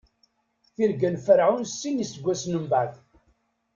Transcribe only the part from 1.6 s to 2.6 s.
Sin n iseggasen